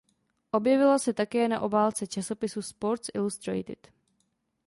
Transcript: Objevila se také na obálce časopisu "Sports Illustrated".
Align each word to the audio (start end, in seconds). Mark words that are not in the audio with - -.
Objevila 0.51 0.97
se 0.99 1.13
také 1.13 1.47
na 1.47 1.61
obálce 1.61 2.07
časopisu 2.07 2.61
"Sports 2.61 3.09
Illustrated". 3.13 3.87